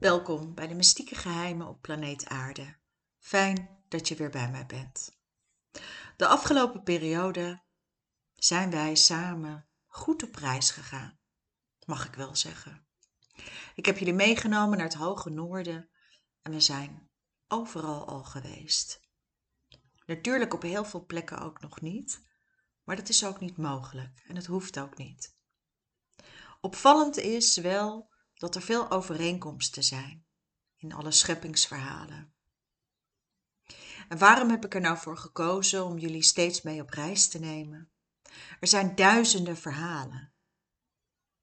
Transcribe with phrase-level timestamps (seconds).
[0.00, 2.76] Welkom bij de mystieke geheimen op planeet Aarde.
[3.18, 5.20] Fijn dat je weer bij mij bent.
[6.16, 7.62] De afgelopen periode
[8.34, 11.18] zijn wij samen goed op reis gegaan,
[11.86, 12.86] mag ik wel zeggen.
[13.74, 15.90] Ik heb jullie meegenomen naar het hoge noorden
[16.42, 17.10] en we zijn
[17.48, 19.00] overal al geweest.
[20.06, 22.22] Natuurlijk op heel veel plekken ook nog niet,
[22.84, 25.38] maar dat is ook niet mogelijk en het hoeft ook niet.
[26.60, 28.09] Opvallend is wel
[28.40, 30.26] dat er veel overeenkomsten zijn
[30.76, 32.34] in alle scheppingsverhalen.
[34.08, 37.38] En waarom heb ik er nou voor gekozen om jullie steeds mee op reis te
[37.38, 37.90] nemen?
[38.60, 40.32] Er zijn duizenden verhalen.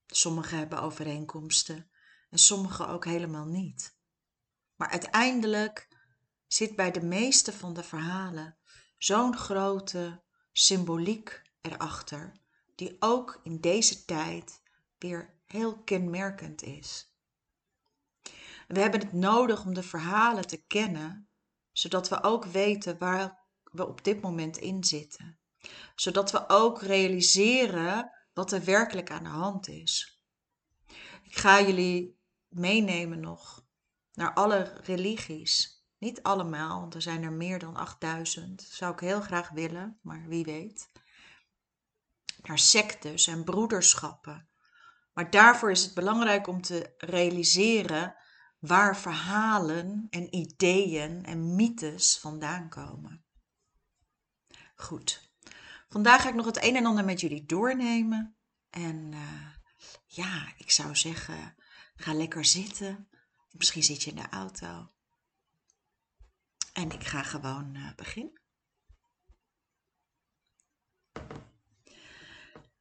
[0.08, 1.92] Sommige hebben overeenkomsten
[2.30, 3.98] en sommige ook helemaal niet.
[4.76, 5.88] Maar uiteindelijk
[6.48, 8.58] zit bij de meeste van de verhalen
[8.98, 12.32] zo'n grote symboliek erachter,
[12.76, 14.62] die ook in deze tijd
[15.00, 17.12] weer heel kenmerkend is.
[18.68, 21.30] We hebben het nodig om de verhalen te kennen,
[21.72, 25.40] zodat we ook weten waar we op dit moment in zitten.
[25.96, 30.22] Zodat we ook realiseren wat er werkelijk aan de hand is.
[31.24, 33.66] Ik ga jullie meenemen nog
[34.14, 35.86] naar alle religies.
[35.98, 38.62] Niet allemaal, want er zijn er meer dan 8000.
[38.62, 40.90] Zou ik heel graag willen, maar wie weet.
[42.42, 44.50] Naar sectes en broederschappen
[45.18, 48.16] maar daarvoor is het belangrijk om te realiseren
[48.60, 53.26] waar verhalen en ideeën en mythes vandaan komen.
[54.76, 55.32] Goed,
[55.90, 58.38] vandaag ga ik nog het een en ander met jullie doornemen.
[58.70, 59.48] En uh,
[60.06, 61.56] ja, ik zou zeggen,
[61.96, 63.10] ga lekker zitten.
[63.52, 64.92] Misschien zit je in de auto.
[66.74, 68.42] En ik ga gewoon uh, beginnen.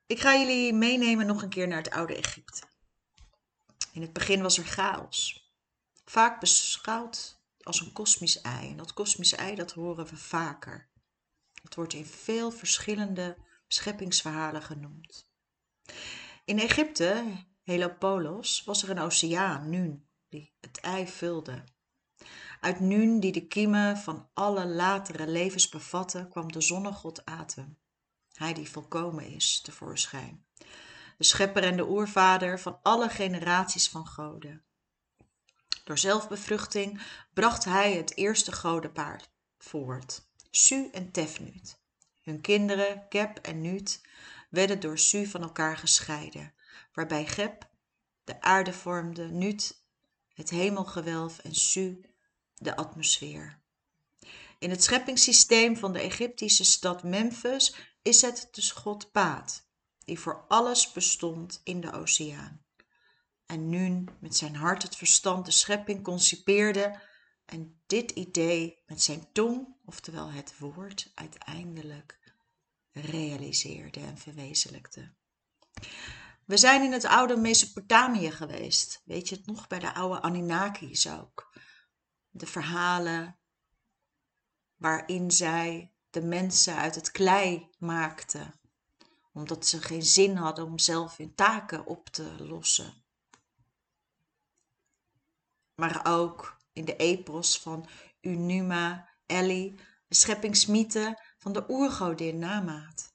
[0.07, 2.63] Ik ga jullie meenemen nog een keer naar het oude Egypte.
[3.93, 5.51] In het begin was er chaos.
[6.05, 8.71] Vaak beschouwd als een kosmisch ei.
[8.71, 10.89] En dat kosmisch ei, dat horen we vaker.
[11.63, 13.37] Het wordt in veel verschillende
[13.69, 15.29] scheppingsverhalen genoemd.
[16.45, 21.65] In Egypte, Helopolos, was er een oceaan, Nun, die het ei vulde.
[22.61, 27.79] Uit Nun, die de kiemen van alle latere levens bevatte, kwam de zonnegod Atem.
[28.37, 30.47] Hij die volkomen is, tevoorschijn.
[31.19, 34.65] De schepper en de oervader van alle generaties van goden.
[35.85, 37.03] Door zelfbevruchting
[37.35, 39.23] bracht hij het eerste godenpaar
[39.59, 41.81] voort, Su en Tefnut.
[42.23, 44.01] Hun kinderen, Kep en Nut,
[44.51, 46.55] werden door Su van elkaar gescheiden,
[46.93, 47.69] waarbij Geb
[48.25, 49.85] de aarde vormde, Nut
[50.35, 52.01] het hemelgewelf en Su
[52.55, 53.61] de atmosfeer.
[54.59, 57.75] In het scheppingssysteem van de Egyptische stad Memphis
[58.07, 59.69] is het de god Paat,
[60.05, 62.65] die voor alles bestond in de oceaan.
[63.47, 67.01] En nu met zijn hart het verstand de schepping concipeerde
[67.45, 72.35] en dit idee met zijn tong, oftewel het woord, uiteindelijk
[72.93, 75.13] realiseerde en verwezenlijkte.
[76.45, 79.03] We zijn in het oude Mesopotamië geweest.
[79.05, 81.53] Weet je het nog bij de oude Anunnakis ook?
[82.31, 83.39] De verhalen
[84.77, 88.55] waarin zij de mensen uit het klei maakten,
[89.33, 93.05] omdat ze geen zin hadden om zelf hun taken op te lossen.
[95.75, 97.89] Maar ook in de epos van
[98.21, 99.75] Unuma Ellie,
[100.09, 103.15] de scheppingsmythe van de oergodin Namaat,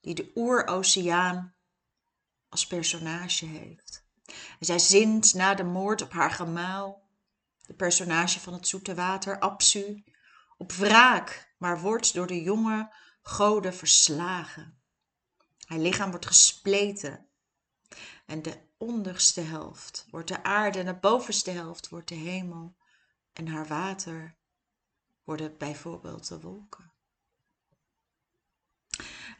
[0.00, 1.54] die de oeroceaan
[2.48, 4.06] als personage heeft.
[4.58, 7.08] En zij zint na de moord op haar gemaal,
[7.60, 10.02] de personage van het zoete water, Apsu,
[10.58, 14.80] op wraak, maar wordt door de jonge goden verslagen.
[15.66, 17.26] Haar lichaam wordt gespleten
[18.26, 22.76] en de onderste helft wordt de aarde en de bovenste helft wordt de hemel
[23.32, 24.36] en haar water
[25.24, 26.92] worden bijvoorbeeld de wolken.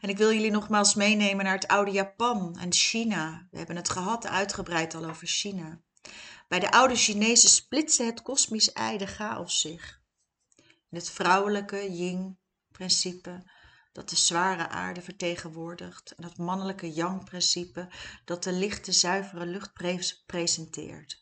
[0.01, 3.47] En ik wil jullie nogmaals meenemen naar het oude Japan en China.
[3.51, 5.81] We hebben het gehad uitgebreid al over China.
[6.47, 9.98] Bij de oude Chinezen splitste het kosmisch ei de chaos zich
[10.97, 13.43] het vrouwelijke yin-principe
[13.91, 17.87] dat de zware aarde vertegenwoordigt en het mannelijke yang-principe
[18.25, 19.73] dat de lichte zuivere lucht
[20.25, 21.21] presenteert.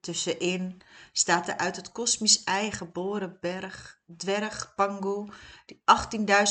[0.00, 0.82] Tussenin
[1.12, 5.32] staat de uit het kosmisch ei geboren berg, dwerg Pangu,
[5.66, 5.82] die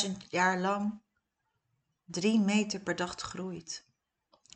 [0.07, 1.01] 18.000 jaar lang
[2.05, 3.85] drie meter per dag groeit.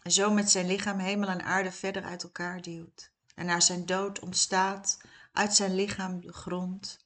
[0.01, 3.11] En zo met zijn lichaam hemel en aarde verder uit elkaar duwt.
[3.35, 5.01] En na zijn dood ontstaat
[5.31, 7.02] uit zijn lichaam de grond,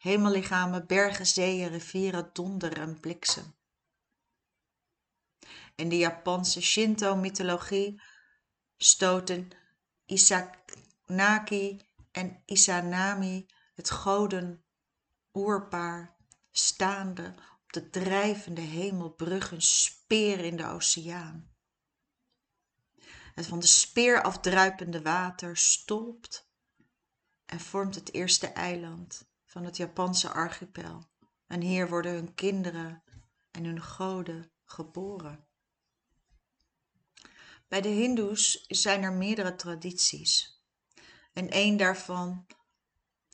[0.00, 3.54] hemellichamen, bergen, zeeën, rivieren, donder en bliksem.
[5.74, 8.02] In de Japanse Shinto-mythologie
[8.76, 9.50] stoten
[11.06, 11.80] Anunnaki
[12.10, 14.64] en Izanami, het goden
[15.32, 16.16] oerpaar,
[16.50, 21.50] staande op de drijvende hemelbrug een speer in de oceaan.
[23.34, 26.48] Het van de speer afdruipende water stolpt
[27.46, 31.08] en vormt het eerste eiland van het Japanse archipel.
[31.46, 33.02] En hier worden hun kinderen
[33.50, 35.46] en hun goden geboren.
[37.68, 40.62] Bij de Hindoes zijn er meerdere tradities.
[41.32, 42.46] En één daarvan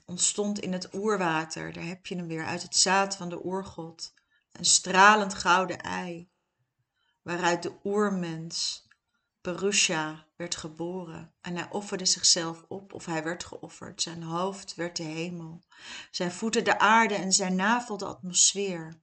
[0.05, 1.73] ontstond in het oerwater.
[1.73, 4.15] Daar heb je hem weer, uit het zaad van de oergod.
[4.53, 6.31] Een stralend gouden ei,
[7.23, 8.86] waaruit de oermens
[9.47, 14.03] Perusha werd geboren en hij offerde zichzelf op of hij werd geofferd.
[14.03, 15.63] Zijn hoofd werd de hemel,
[16.11, 19.01] zijn voeten de aarde en zijn navel de atmosfeer.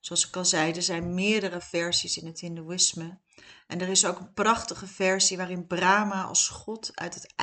[0.00, 3.18] Zoals ik al zei, er zijn meerdere versies in het Hindoeïsme.
[3.66, 7.34] En er is ook een prachtige versie waarin Brahma als god uit het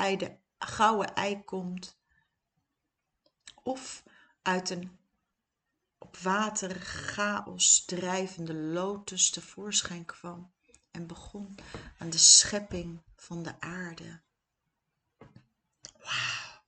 [0.57, 1.99] gouden ei komt.
[3.63, 4.03] Of
[4.41, 4.99] uit een
[5.97, 10.51] op water chaos drijvende lotus tevoorschijn kwam
[10.91, 11.55] en begon
[11.97, 14.21] aan de schepping van de aarde.
[15.97, 16.63] Wauw.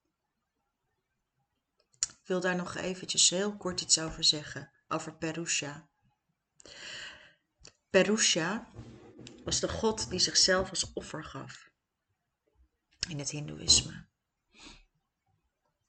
[2.00, 5.90] Ik wil daar nog eventjes heel kort iets over zeggen, over Perusha.
[7.90, 8.72] Perusha
[9.44, 11.70] was de god die zichzelf als offer gaf
[13.10, 14.06] in het Hindoeïsme.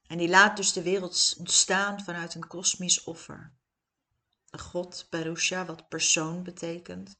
[0.06, 3.52] En die laat dus de wereld ontstaan vanuit een kosmisch offer.
[4.50, 7.16] De god Perusha, wat persoon betekent,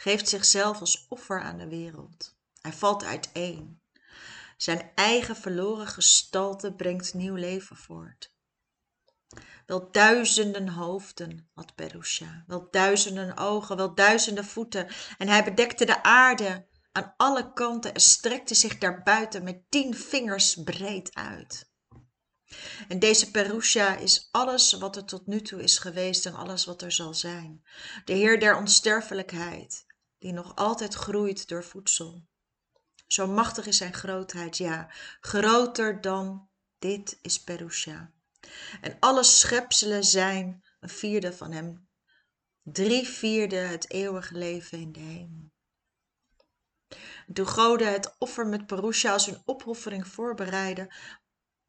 [0.00, 2.36] geeft zichzelf als offer aan de wereld.
[2.60, 3.80] Hij valt uiteen.
[4.56, 8.32] Zijn eigen verloren gestalte brengt nieuw leven voort.
[9.66, 14.88] Wel duizenden hoofden had Perusha, wel duizenden ogen, wel duizenden voeten.
[15.18, 20.62] En hij bedekte de aarde aan alle kanten en strekte zich daarbuiten met tien vingers
[20.62, 21.70] breed uit.
[22.88, 26.82] En deze Perusha is alles wat er tot nu toe is geweest en alles wat
[26.82, 27.62] er zal zijn.
[28.04, 29.86] De Heer der onsterfelijkheid,
[30.18, 32.26] die nog altijd groeit door voedsel.
[33.06, 36.48] Zo machtig is zijn grootheid, ja, groter dan
[36.78, 38.12] dit is Perusha.
[38.80, 41.88] En alle schepselen zijn een vierde van hem,
[42.62, 45.50] drie vierde het eeuwige leven in de hemel.
[47.32, 50.94] toen goden het offer met Perusha als hun opoffering voorbereiden,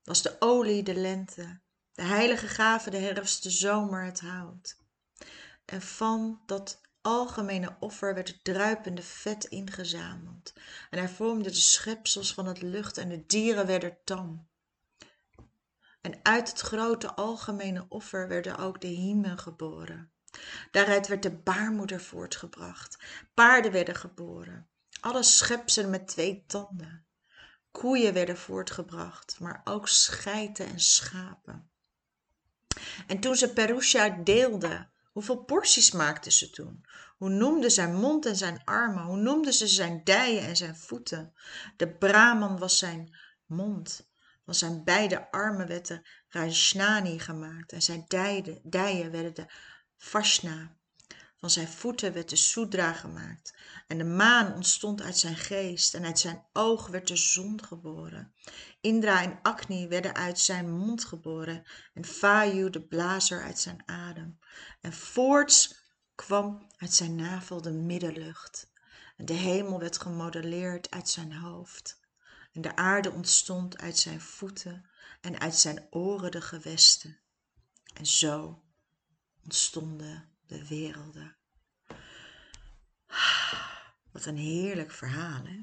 [0.03, 1.61] was de olie de lente,
[1.91, 4.77] de heilige gave de herfst, de zomer het hout.
[5.65, 10.53] En van dat algemene offer werd het druipende vet ingezameld.
[10.89, 14.47] En hij vormde de schepsels van het lucht en de dieren werden tam.
[16.01, 20.11] En uit het grote algemene offer werden ook de hiemen geboren.
[20.71, 22.97] Daaruit werd de baarmoeder voortgebracht.
[23.33, 24.69] Paarden werden geboren.
[24.99, 27.05] Alle schepselen met twee tanden.
[27.71, 31.69] Koeien werden voortgebracht, maar ook scheiten en schapen.
[33.07, 36.85] En toen ze Perusha deelden, hoeveel porties maakten ze toen?
[37.17, 39.03] Hoe noemden zijn mond en zijn armen?
[39.03, 41.33] Hoe noemden ze zijn dijen en zijn voeten?
[41.77, 44.09] De Brahman was zijn mond.
[44.45, 46.01] Van zijn beide armen werd de
[47.19, 48.05] gemaakt en zijn
[48.63, 49.45] dijen werden de
[49.97, 50.77] Vashna.
[51.39, 53.53] Van zijn voeten werd de Sudra gemaakt.
[53.87, 58.33] En de maan ontstond uit zijn geest en uit zijn oog werd de zon geboren.
[58.81, 61.63] Indra en Agni werden uit zijn mond geboren
[61.93, 64.39] en Vayu de blazer uit zijn adem.
[64.81, 65.75] En voorts
[66.15, 68.71] kwam uit zijn navel de middenlucht.
[69.17, 71.99] En de hemel werd gemodelleerd uit zijn hoofd.
[72.53, 74.89] En de aarde ontstond uit zijn voeten
[75.21, 77.19] en uit zijn oren de gewesten.
[77.93, 78.63] En zo
[79.43, 81.38] ontstonden de werelden.
[84.11, 85.59] Wat een heerlijk verhaal, hè?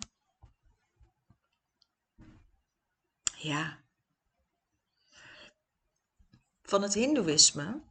[3.37, 3.85] Ja.
[6.63, 7.83] Van het Hindoeïsme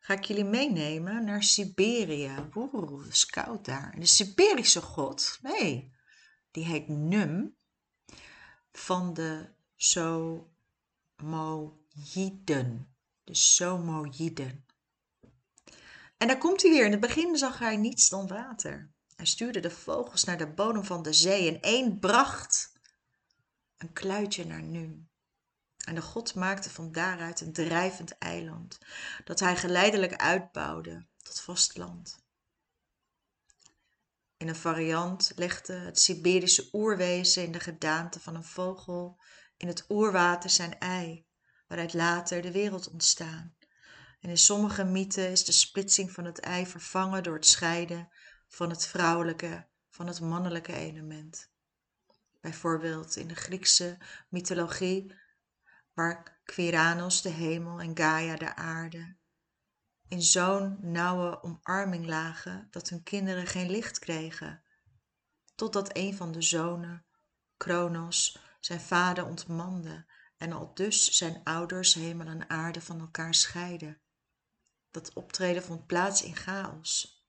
[0.00, 2.48] ga ik jullie meenemen naar Siberië.
[2.54, 3.94] Oeh, het is koud daar.
[3.98, 5.92] De Siberische god, nee,
[6.50, 7.56] die heet Num
[8.72, 10.44] van de Somoïden.
[13.24, 14.64] De Somoïden.
[16.20, 16.84] En daar komt hij weer.
[16.84, 18.90] In het begin zag hij niets dan water.
[19.16, 22.72] Hij stuurde de vogels naar de bodem van de zee en één bracht
[23.76, 25.10] een kluitje naar Num.
[25.84, 28.78] En de god maakte van daaruit een drijvend eiland,
[29.24, 32.18] dat hij geleidelijk uitbouwde tot vastland.
[34.36, 39.20] In een variant legde het Siberische oerwezen in de gedaante van een vogel
[39.56, 41.26] in het oerwater zijn ei,
[41.66, 43.54] waaruit later de wereld ontstaan.
[44.20, 48.08] En in sommige mythen is de splitsing van het ei vervangen door het scheiden
[48.46, 51.50] van het vrouwelijke van het mannelijke element.
[52.40, 53.98] Bijvoorbeeld in de Griekse
[54.28, 55.14] mythologie,
[55.94, 59.18] waar Quiranos de hemel en Gaia de aarde
[60.10, 64.62] in zo'n nauwe omarming lagen dat hun kinderen geen licht kregen,
[65.54, 67.04] totdat een van de zonen,
[67.56, 74.00] Kronos, zijn vader ontmande en al dus zijn ouders hemel en aarde van elkaar scheiden.
[74.90, 77.24] Dat optreden vond plaats in chaos.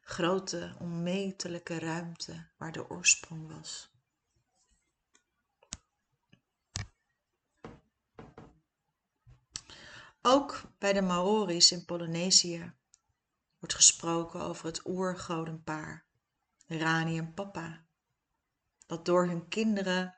[0.00, 3.94] Grote, onmetelijke ruimte waar de oorsprong was.
[10.22, 12.74] Ook bij de Maori's in Polynesië
[13.58, 16.06] wordt gesproken over het oergodenpaar,
[16.66, 17.86] Rani en Papa,
[18.86, 20.16] dat door hun kinderen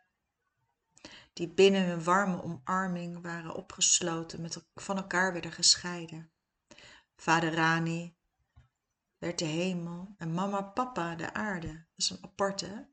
[1.38, 6.30] die binnen hun warme omarming waren opgesloten met van elkaar werden gescheiden.
[7.16, 8.16] Vader Rani
[9.18, 11.72] werd de hemel en mama Papa de aarde.
[11.72, 12.88] Dat is een aparte.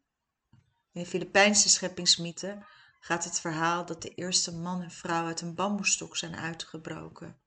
[0.92, 2.66] In de Filipijnse scheppingsmythe
[3.00, 7.40] gaat het verhaal dat de eerste man en vrouw uit een bamboestok zijn uitgebroken.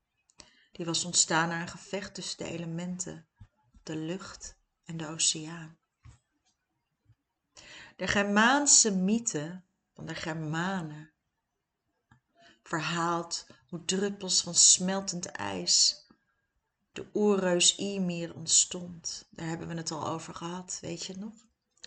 [0.73, 3.29] Die was ontstaan na een gevecht tussen de elementen,
[3.83, 5.79] de lucht en de oceaan.
[7.97, 9.67] De Germaanse mythe
[9.99, 11.11] van de Germanen
[12.63, 16.07] verhaalt hoe druppels van smeltend ijs
[16.93, 19.29] de oerreus Ymir ontstond.
[19.31, 21.33] Daar hebben we het al over gehad, weet je nog?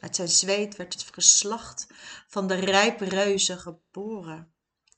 [0.02, 1.88] Uit zijn zweet werd het geslacht
[2.28, 4.54] van de rijpreuzen geboren.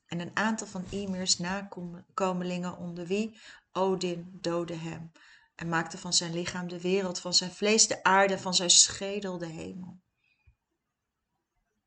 [0.06, 3.40] En een aantal van Ymir's nakomelingen onder wie
[3.72, 5.12] Odin doodde hem
[5.54, 9.38] en maakte van zijn lichaam de wereld, van zijn vlees de aarde, van zijn schedel
[9.38, 10.00] de hemel.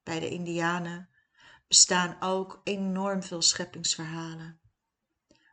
[0.04, 1.16] Bij de Indianen
[1.68, 4.60] bestaan ook enorm veel scheppingsverhalen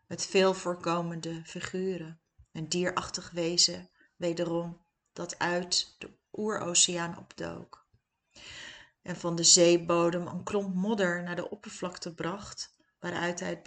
[0.07, 2.21] met veel voorkomende figuren.
[2.53, 7.87] Een dierachtig wezen, wederom, dat uit de oeroceaan opdook.
[9.03, 13.63] En van de zeebodem een klomp modder naar de oppervlakte bracht, waaruit hij het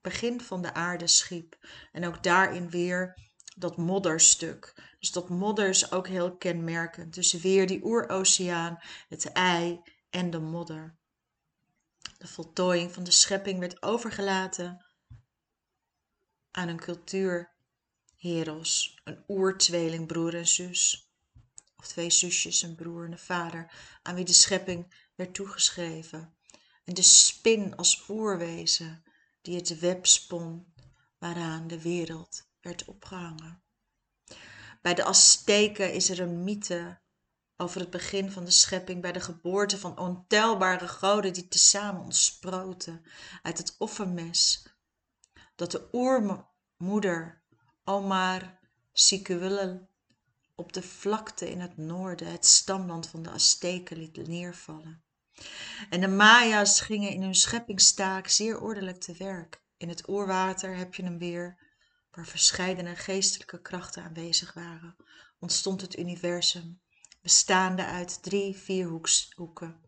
[0.00, 1.66] begin van de aarde schiep.
[1.92, 4.94] En ook daarin weer dat modderstuk.
[4.98, 7.14] Dus dat modder is ook heel kenmerkend.
[7.14, 10.96] Dus weer die oeroceaan, het ei en de modder.
[12.22, 14.84] De voltooiing van de schepping werd overgelaten
[16.50, 17.52] aan een cultuur
[18.16, 21.12] Heros, een oertweeling, broer en zus.
[21.76, 26.36] Of twee zusjes, een broer en een vader, aan wie de schepping werd toegeschreven.
[26.84, 29.04] En de spin als oerwezen,
[29.40, 30.74] die het web spon,
[31.18, 33.62] waaraan de wereld werd opgehangen.
[34.82, 37.00] Bij de Azteken is er een mythe
[37.62, 43.04] over het begin van de schepping, bij de geboorte van ontelbare goden die tezamen ontsproten
[43.42, 44.66] uit het offermes,
[45.54, 47.42] dat de oermoeder
[47.84, 48.58] Omar
[48.92, 49.88] Siquelel
[50.54, 55.02] op de vlakte in het noorden het stamland van de Azteken liet neervallen.
[55.90, 59.62] En de Maya's gingen in hun scheppingstaak zeer ordelijk te werk.
[59.76, 61.56] In het oerwater heb je hem weer,
[62.10, 64.96] waar verscheidene geestelijke krachten aanwezig waren,
[65.38, 66.81] ontstond het universum,
[67.22, 69.80] bestaande uit drie vierhoeken,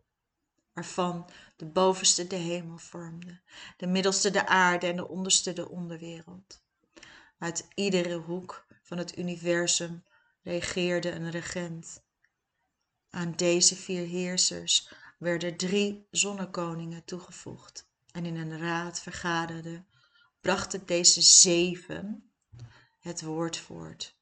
[0.73, 3.41] waarvan de bovenste de hemel vormde,
[3.77, 6.63] de middelste de aarde en de onderste de onderwereld.
[7.37, 10.03] Uit iedere hoek van het universum
[10.41, 12.03] regeerde een regent.
[13.09, 19.87] Aan deze vier heersers werden drie zonnekoningen toegevoegd en in een raad vergaderden,
[20.41, 22.31] brachten deze zeven
[22.99, 24.14] het woord voort.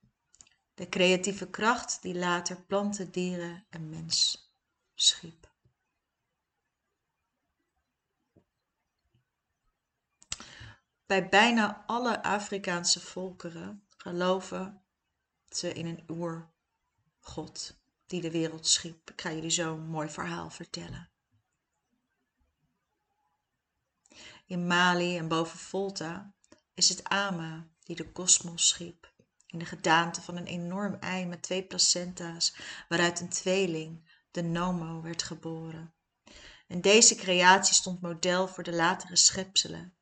[0.73, 4.51] De creatieve kracht die later planten, dieren en mens
[4.95, 5.51] schiep.
[11.05, 14.83] Bij bijna alle Afrikaanse volkeren geloven
[15.49, 17.75] ze in een oergod
[18.05, 19.09] die de wereld schiep.
[19.09, 21.09] Ik ga jullie zo een mooi verhaal vertellen.
[24.45, 26.33] In Mali en boven Volta
[26.73, 29.12] is het Ama die de kosmos schiep.
[29.53, 32.55] In de gedaante van een enorm ei met twee placenta's,
[32.89, 35.93] waaruit een tweeling, de Nomo, werd geboren.
[36.67, 39.93] En deze creatie stond model voor de latere schepselen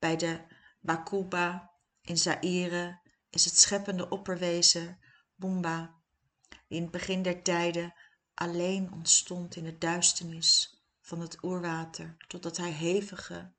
[0.00, 0.40] bij de
[0.80, 3.00] Bakuba in Zaire
[3.30, 4.98] is het scheppende opperwezen
[5.34, 6.02] Bumba,
[6.48, 7.94] die in het begin der tijden
[8.34, 13.52] alleen ontstond in de duisternis van het oerwater, totdat hij hevige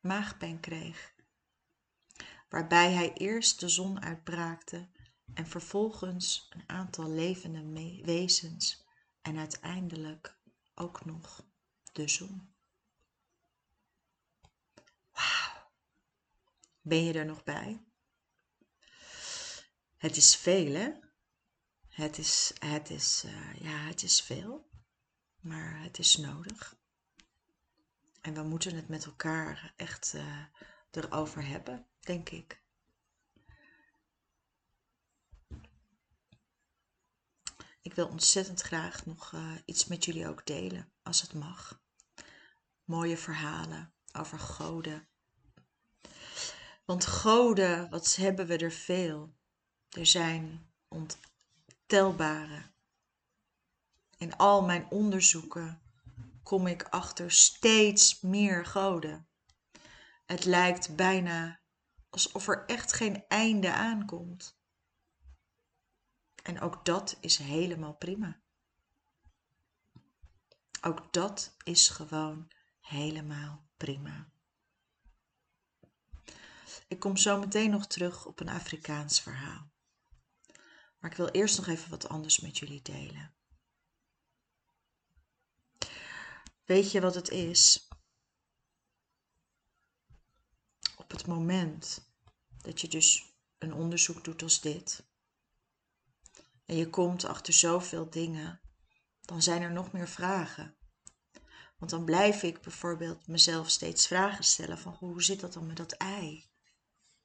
[0.00, 1.14] maagpijn kreeg,
[2.48, 4.88] waarbij hij eerst de zon uitbraakte
[5.34, 8.84] en vervolgens een aantal levende wezens
[9.20, 10.38] en uiteindelijk
[10.74, 11.44] ook nog
[11.92, 12.56] de zon.
[16.80, 17.84] Ben je er nog bij?
[19.96, 20.90] Het is veel, hè?
[21.88, 24.70] Het is, het is, uh, ja, het is veel,
[25.40, 26.76] maar het is nodig.
[28.20, 30.44] En we moeten het met elkaar echt uh,
[30.90, 32.62] erover hebben, denk ik.
[37.80, 41.80] Ik wil ontzettend graag nog uh, iets met jullie ook delen, als het mag.
[42.84, 45.08] Mooie verhalen over goden.
[46.84, 49.36] Want goden, wat hebben we er veel.
[49.88, 52.62] Er zijn ontelbare.
[54.16, 55.82] In al mijn onderzoeken
[56.42, 59.28] kom ik achter steeds meer goden.
[60.26, 61.60] Het lijkt bijna
[62.10, 64.58] alsof er echt geen einde aankomt.
[66.42, 68.40] En ook dat is helemaal prima.
[70.80, 72.50] Ook dat is gewoon
[72.80, 74.30] helemaal prima.
[76.88, 79.70] Ik kom zo meteen nog terug op een Afrikaans verhaal.
[80.98, 83.34] Maar ik wil eerst nog even wat anders met jullie delen.
[86.64, 87.87] Weet je wat het is?
[91.10, 92.10] Op het moment
[92.58, 95.06] dat je dus een onderzoek doet als dit,
[96.64, 98.60] en je komt achter zoveel dingen,
[99.20, 100.76] dan zijn er nog meer vragen.
[101.78, 105.76] Want dan blijf ik bijvoorbeeld mezelf steeds vragen stellen van hoe zit dat dan met
[105.76, 106.50] dat ei?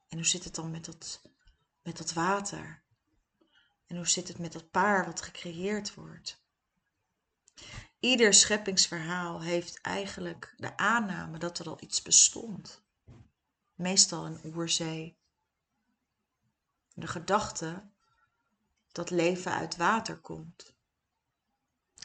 [0.08, 1.22] En hoe zit het dan met dat,
[1.82, 2.84] met dat water?
[3.86, 6.42] En hoe zit het met dat paar wat gecreëerd wordt?
[8.00, 12.83] Ieder scheppingsverhaal heeft eigenlijk de aanname dat er al iets bestond.
[13.84, 15.18] Meestal een oerzee.
[16.94, 17.90] De gedachte
[18.92, 20.76] dat leven uit water komt.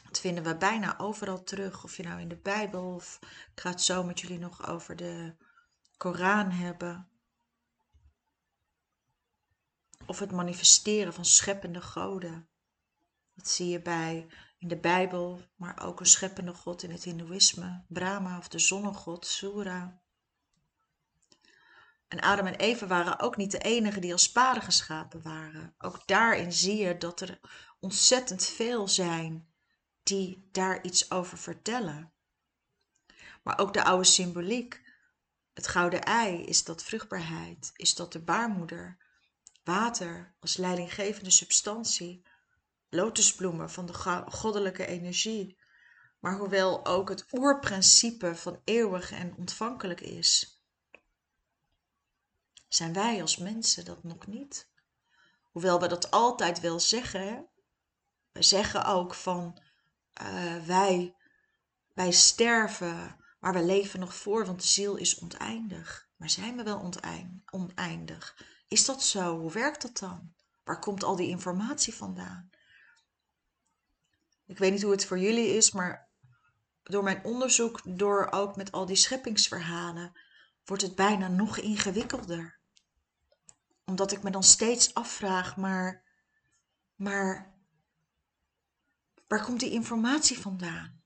[0.03, 1.83] Dat vinden we bijna overal terug.
[1.83, 3.19] Of je nou in de Bijbel of
[3.53, 5.35] ik ga het zo met jullie nog over de
[5.97, 7.09] Koran hebben.
[10.05, 12.49] Of het manifesteren van scheppende goden.
[13.33, 17.83] Dat zie je bij in de Bijbel, maar ook een scheppende god in het Hindoeïsme,
[17.87, 20.01] Brahma of de zonnegod, Sura.
[22.09, 25.75] En Adam en Eva waren ook niet de enigen die als spaden geschapen waren.
[25.77, 27.39] Ook daarin zie je dat er
[27.79, 29.47] ontzettend veel zijn
[30.03, 32.13] die daar iets over vertellen.
[33.43, 34.87] Maar ook de oude symboliek.
[35.53, 37.71] Het gouden ei, is dat vruchtbaarheid?
[37.75, 38.97] Is dat de baarmoeder?
[39.63, 42.25] Water als leidinggevende substantie?
[42.89, 43.93] Lotusbloemen van de
[44.29, 45.57] goddelijke energie?
[46.19, 50.58] Maar hoewel ook het oerprincipe van eeuwig en ontvankelijk is,
[52.69, 54.69] zijn wij als mensen dat nog niet.
[55.51, 57.47] Hoewel we dat altijd wel zeggen.
[58.31, 59.61] We zeggen ook van
[60.21, 61.15] uh, wij,
[61.93, 66.09] wij sterven, maar we leven nog voor, want de ziel is oneindig.
[66.15, 66.91] Maar zijn we wel
[67.51, 68.45] oneindig?
[68.67, 69.39] Is dat zo?
[69.39, 70.33] Hoe werkt dat dan?
[70.63, 72.49] Waar komt al die informatie vandaan?
[74.45, 76.09] Ik weet niet hoe het voor jullie is, maar
[76.83, 80.19] door mijn onderzoek, door ook met al die scheppingsverhalen,
[80.65, 82.58] wordt het bijna nog ingewikkelder
[83.89, 86.03] omdat ik me dan steeds afvraag, maar,
[86.95, 87.53] maar
[89.27, 91.01] waar komt die informatie vandaan?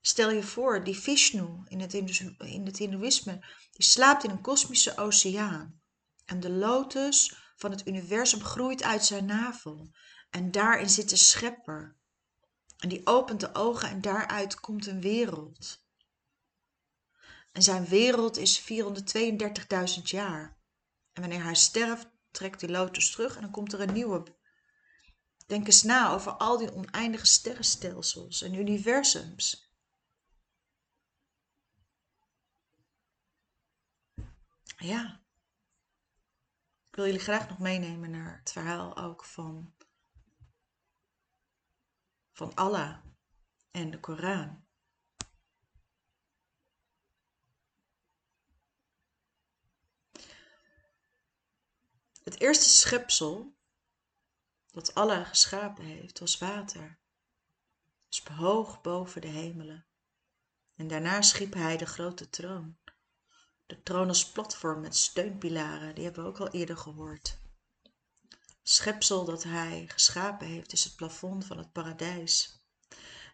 [0.00, 1.94] Stel je voor, die Vishnu in het,
[2.38, 5.80] in het Hindoeïsme, die slaapt in een kosmische oceaan.
[6.24, 9.90] En de lotus van het universum groeit uit zijn navel.
[10.30, 11.96] En daarin zit de schepper.
[12.78, 15.82] En die opent de ogen en daaruit komt een wereld.
[17.52, 20.57] En zijn wereld is 432.000 jaar.
[21.18, 24.36] En wanneer hij sterft, trekt die lotus terug en dan komt er een nieuwe.
[25.46, 29.72] Denk eens na over al die oneindige sterrenstelsels en universums.
[34.76, 35.22] Ja.
[36.88, 39.74] Ik wil jullie graag nog meenemen naar het verhaal ook van,
[42.32, 43.04] van Allah
[43.70, 44.67] en de Koran.
[52.28, 53.56] Het eerste schepsel
[54.72, 56.98] dat Allah geschapen heeft, was water.
[58.08, 59.86] Dus hoog boven de hemelen.
[60.76, 62.78] En daarna schiep hij de grote troon.
[63.66, 67.38] De troon als platform met steunpilaren, die hebben we ook al eerder gehoord.
[68.62, 72.62] schepsel dat hij geschapen heeft is het plafond van het paradijs.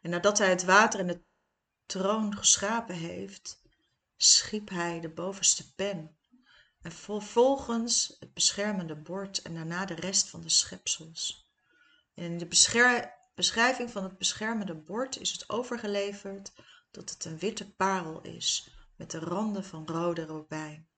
[0.02, 1.24] En nadat hij het water en de
[1.86, 3.62] troon geschapen heeft,
[4.16, 6.16] schiep hij de bovenste pen
[6.84, 11.48] en vervolgens het beschermende bord en daarna de rest van de schepsels.
[12.14, 12.46] In de
[13.34, 16.52] beschrijving van het beschermende bord is het overgeleverd
[16.90, 20.88] dat het een witte parel is met de randen van rode robijn.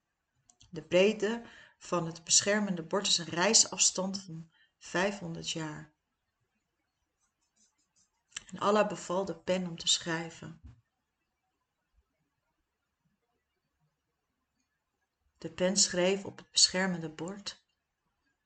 [0.70, 1.42] De breedte
[1.78, 5.92] van het beschermende bord is een reisafstand van 500 jaar.
[8.46, 10.60] En Allah beval de pen om te schrijven.
[15.38, 17.64] De pen schreef op het beschermende bord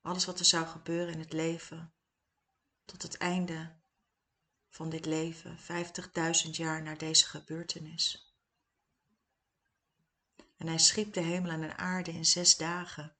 [0.01, 1.93] alles wat er zou gebeuren in het leven
[2.85, 3.79] tot het einde
[4.69, 5.57] van dit leven,
[6.45, 8.35] 50.000 jaar na deze gebeurtenis.
[10.57, 13.15] En hij schiep de hemel en de aarde in zes dagen.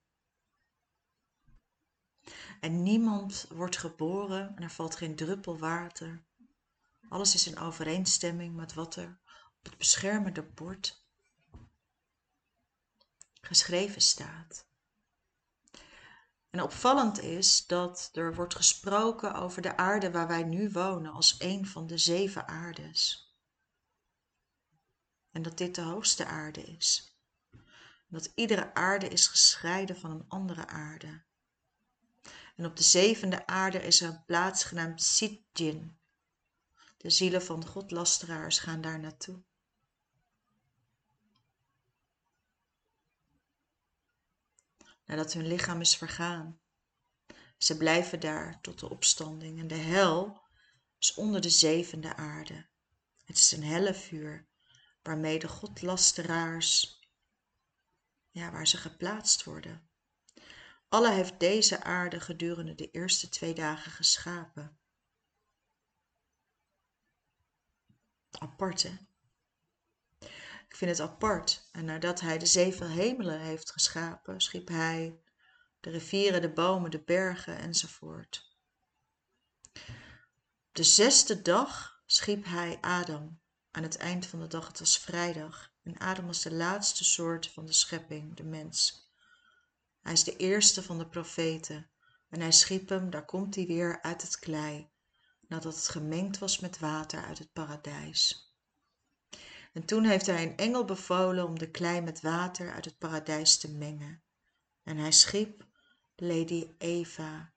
[2.60, 6.24] En niemand wordt geboren en er valt geen druppel water.
[7.10, 9.20] Alles is in overeenstemming met wat er
[9.58, 11.01] op het beschermende bord
[13.42, 14.66] geschreven staat.
[16.50, 21.36] En opvallend is dat er wordt gesproken over de aarde waar wij nu wonen als
[21.40, 23.32] een van de zeven aardes.
[25.32, 27.16] En dat dit de hoogste aarde is.
[28.08, 31.24] dat iedere aarde is gescheiden van een andere aarde.
[32.56, 35.98] En op de zevende aarde is er een plaats genaamd Sitjin.
[36.98, 39.44] De zielen van godlasteraars gaan daar naartoe.
[45.12, 46.60] Nadat hun lichaam is vergaan.
[47.58, 49.60] Ze blijven daar tot de opstanding.
[49.60, 50.42] En de hel
[51.00, 52.68] is onder de zevende aarde.
[53.26, 54.48] Het is een hellevuur
[55.02, 57.00] waarmee de godlasteraars,
[58.30, 59.90] ja, waar ze geplaatst worden.
[60.90, 64.80] Allah heeft deze aarde gedurende de eerste twee dagen geschapen.
[68.32, 68.98] Apart, hè?
[70.72, 71.70] Ik vind het apart.
[71.72, 75.20] En nadat hij de zeven hemelen heeft geschapen, schiep hij
[75.80, 78.58] de rivieren, de bomen, de bergen enzovoort.
[80.72, 83.42] De zesde dag schiep hij Adam.
[83.72, 85.74] Aan het eind van de dag, het was vrijdag.
[85.84, 89.10] En Adam was de laatste soort van de schepping, de mens.
[90.02, 91.90] Hij is de eerste van de profeten.
[92.30, 94.92] En hij schiep hem, daar komt hij weer, uit het klei,
[95.48, 98.51] nadat het gemengd was met water uit het paradijs.
[99.72, 103.58] En toen heeft hij een engel bevolen om de klei met water uit het paradijs
[103.58, 104.24] te mengen.
[104.84, 105.68] En hij schiep
[106.16, 107.54] Lady Eva,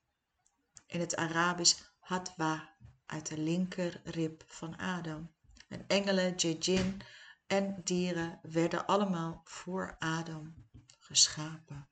[0.87, 5.33] in het Arabisch Hatwa, uit de linker rib van Adam.
[5.69, 7.01] En engelen, djinn
[7.47, 10.55] en dieren werden allemaal voor Adam
[10.99, 11.89] geschapen.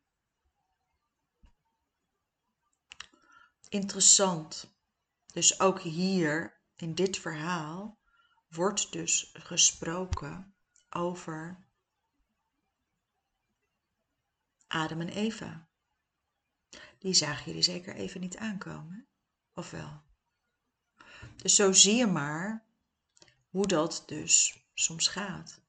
[3.69, 4.75] Interessant.
[5.27, 8.02] Dus ook hier in dit verhaal
[8.53, 10.55] wordt dus gesproken
[10.91, 11.67] over
[14.67, 15.69] Adam en Eva.
[16.99, 19.09] Die zagen jullie zeker even niet aankomen,
[19.55, 20.03] of wel?
[21.37, 22.67] Dus zo zie je maar
[23.49, 25.61] hoe dat dus soms gaat.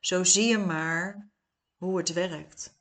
[0.00, 1.30] Zo zie je maar
[1.76, 2.78] hoe het werkt.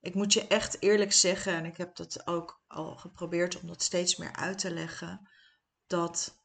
[0.00, 3.82] Ik moet je echt eerlijk zeggen, en ik heb dat ook al geprobeerd om dat
[3.82, 5.28] steeds meer uit te leggen,
[5.86, 6.37] dat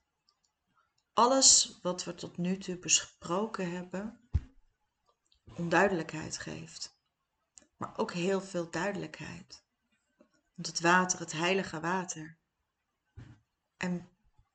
[1.13, 4.29] alles wat we tot nu toe besproken hebben
[5.55, 6.97] onduidelijkheid geeft.
[7.77, 9.65] Maar ook heel veel duidelijkheid.
[10.53, 12.37] Want het water, het heilige water.
[13.77, 14.09] En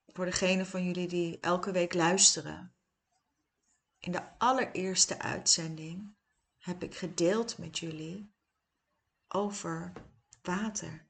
[0.07, 2.75] voor degene van jullie die elke week luisteren.
[3.99, 6.17] In de allereerste uitzending
[6.59, 8.35] heb ik gedeeld met jullie
[9.29, 9.93] over
[10.43, 11.07] water.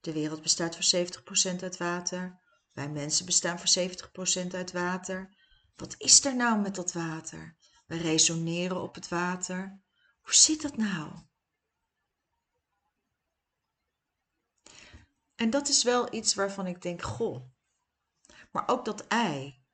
[0.00, 1.06] De wereld bestaat voor
[1.56, 2.40] 70% uit water.
[2.72, 3.90] Wij mensen bestaan voor
[4.46, 5.36] 70% uit water.
[5.76, 7.56] Wat is er nou met dat water?
[7.86, 9.80] We resoneren op het water.
[10.20, 11.26] Hoe zit dat nou?
[15.34, 17.50] En dat is wel iets waarvan ik denk, goh.
[18.50, 19.66] Maar ook dat ei.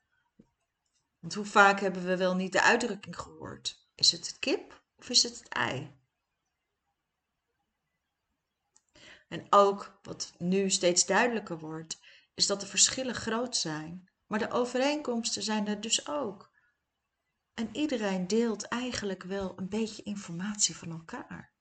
[1.19, 3.89] Want hoe vaak hebben we wel niet de uitdrukking gehoord?
[3.95, 6.03] Is het het kip of is het het ei?
[9.29, 11.99] En ook wat nu steeds duidelijker wordt,
[12.35, 16.53] is dat de verschillen groot zijn, maar de overeenkomsten zijn er dus ook.
[17.55, 21.53] En iedereen deelt eigenlijk wel een beetje informatie van elkaar.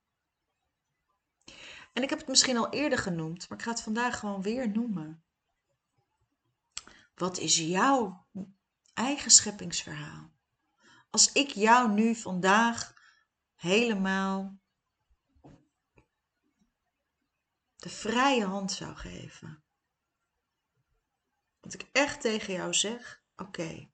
[1.93, 4.69] En ik heb het misschien al eerder genoemd, maar ik ga het vandaag gewoon weer
[4.69, 5.23] noemen.
[7.15, 8.27] Wat is jouw
[8.93, 10.31] eigen scheppingsverhaal?
[11.09, 12.93] Als ik jou nu vandaag
[13.55, 14.57] helemaal
[17.75, 19.62] de vrije hand zou geven.
[21.63, 23.89] Dat ik echt tegen jou zeg: oké,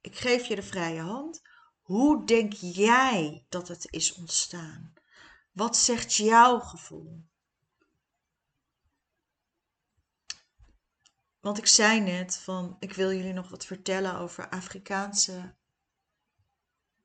[0.00, 1.42] ik geef je de vrije hand.
[1.80, 4.92] Hoe denk jij dat het is ontstaan?
[5.52, 7.24] Wat zegt jouw gevoel?
[11.40, 15.54] Want ik zei net van, ik wil jullie nog wat vertellen over Afrikaanse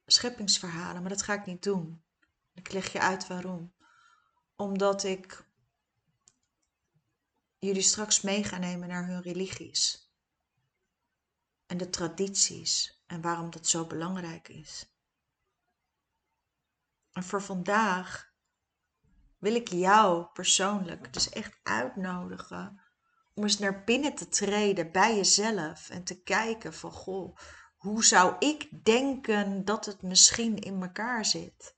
[0.06, 2.04] scheppingsverhalen, maar dat ga ik niet doen.
[2.54, 3.74] Ik leg je uit waarom.
[4.56, 5.46] Omdat ik
[7.66, 10.12] jullie straks mee gaan nemen naar hun religies.
[11.66, 14.94] En de tradities en waarom dat zo belangrijk is.
[17.12, 18.34] En voor vandaag
[19.38, 22.82] wil ik jou persoonlijk dus echt uitnodigen
[23.34, 27.38] om eens naar binnen te treden bij jezelf en te kijken van goh,
[27.76, 31.76] hoe zou ik denken dat het misschien in elkaar zit?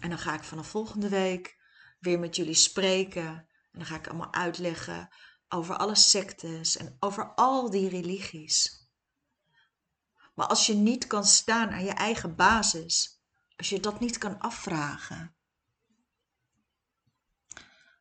[0.00, 1.55] En dan ga ik vanaf volgende week
[2.06, 3.26] weer met jullie spreken.
[3.72, 5.08] En dan ga ik allemaal uitleggen
[5.48, 8.88] over alle sectes en over al die religies.
[10.34, 13.22] Maar als je niet kan staan aan je eigen basis,
[13.56, 15.34] als je dat niet kan afvragen.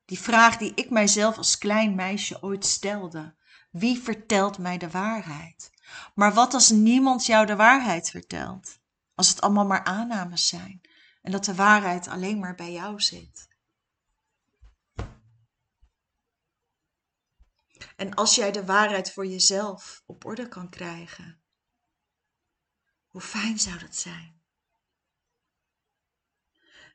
[0.06, 3.36] Die vraag die ik mijzelf als klein meisje ooit stelde.
[3.72, 5.72] Wie vertelt mij de waarheid?
[6.16, 8.80] Maar wat als niemand jou de waarheid vertelt?
[9.16, 10.82] Als het allemaal maar aannames zijn
[11.22, 13.48] en dat de waarheid alleen maar bij jou zit.
[17.96, 21.42] En als jij de waarheid voor jezelf op orde kan krijgen,
[23.08, 24.42] hoe fijn zou dat zijn?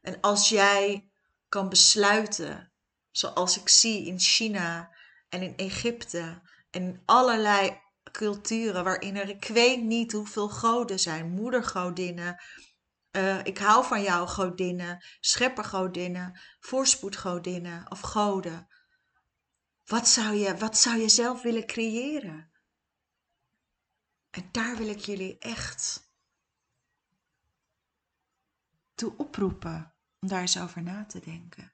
[0.00, 1.10] En als jij
[1.48, 2.72] kan besluiten,
[3.10, 4.96] zoals ik zie in China
[5.28, 7.80] en in Egypte en in allerlei
[8.12, 12.42] culturen waarin er ik weet niet hoeveel goden zijn, moedergodinnen,
[13.16, 18.68] uh, ik hou van jou godinnen, scheppergodinnen, voorspoedgodinnen of goden.
[19.90, 22.50] Wat zou, je, wat zou je zelf willen creëren?
[24.30, 26.10] En daar wil ik jullie echt
[28.94, 31.72] toe oproepen om daar eens over na te denken.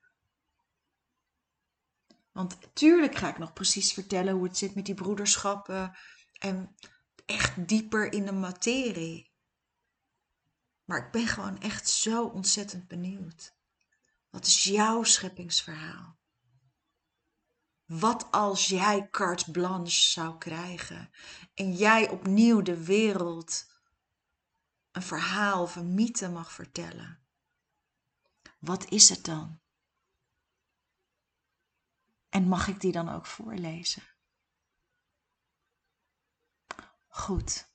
[2.32, 5.96] Want tuurlijk ga ik nog precies vertellen hoe het zit met die broederschappen
[6.38, 6.74] en
[7.26, 9.32] echt dieper in de materie.
[10.84, 13.56] Maar ik ben gewoon echt zo ontzettend benieuwd.
[14.30, 16.15] Wat is jouw scheppingsverhaal?
[17.86, 21.10] Wat als jij carte blanche zou krijgen
[21.54, 23.66] en jij opnieuw de wereld
[24.90, 27.26] een verhaal of een mythe mag vertellen?
[28.58, 29.60] Wat is het dan?
[32.28, 34.02] En mag ik die dan ook voorlezen?
[37.06, 37.70] Goed.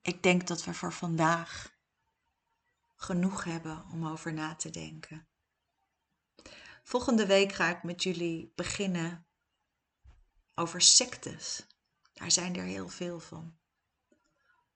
[0.00, 1.78] Ik denk dat we voor vandaag
[2.94, 5.28] genoeg hebben om over na te denken.
[6.86, 9.26] Volgende week ga ik met jullie beginnen
[10.54, 11.66] over sectes.
[12.12, 13.56] Daar zijn er heel veel van.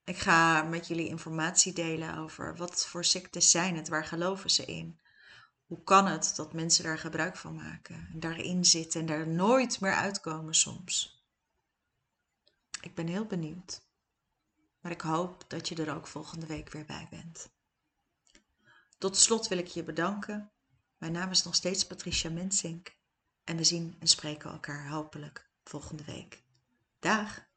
[0.05, 4.64] Ik ga met jullie informatie delen over wat voor sectes zijn het, waar geloven ze
[4.64, 5.01] in.
[5.66, 9.81] Hoe kan het dat mensen daar gebruik van maken en daarin zitten en daar nooit
[9.81, 11.25] meer uitkomen soms?
[12.81, 13.81] Ik ben heel benieuwd.
[14.81, 17.51] Maar ik hoop dat je er ook volgende week weer bij bent.
[18.99, 20.53] Tot slot wil ik je bedanken.
[20.98, 22.96] Mijn naam is nog steeds Patricia Mensink
[23.44, 26.42] en we zien en spreken elkaar hopelijk volgende week.
[26.98, 27.47] Dag!